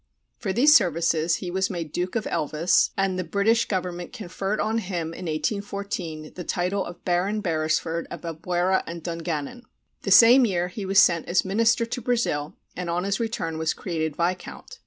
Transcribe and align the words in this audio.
For 0.39 0.51
these 0.51 0.75
services 0.75 1.35
he 1.35 1.51
was 1.51 1.69
made 1.69 1.91
Duke 1.91 2.15
of 2.15 2.25
Elvas, 2.25 2.89
and 2.97 3.19
the 3.19 3.23
British 3.23 3.67
government 3.67 4.11
conferred 4.11 4.59
on 4.59 4.79
him 4.79 5.13
in 5.13 5.25
1814 5.27 6.33
the 6.33 6.43
title 6.43 6.83
of 6.83 7.05
Baron 7.05 7.39
Beresford 7.39 8.07
of 8.09 8.21
Albuera 8.23 8.81
and 8.87 9.03
Dungannon. 9.03 9.61
The 10.01 10.09
same 10.09 10.43
year 10.43 10.69
he 10.69 10.87
was 10.87 10.97
sent 10.97 11.27
as 11.27 11.45
minister 11.45 11.85
to 11.85 12.01
Brazil, 12.01 12.55
and 12.75 12.89
on 12.89 13.03
his 13.03 13.19
return 13.19 13.59
was 13.59 13.75
created 13.75 14.15
viscount. 14.15 14.79